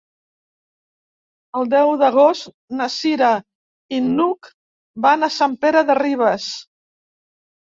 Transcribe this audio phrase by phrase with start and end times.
[1.59, 3.29] El deu d'agost na Cira
[3.99, 4.51] i n'Hug
[5.07, 6.49] van a Sant Pere de Ribes.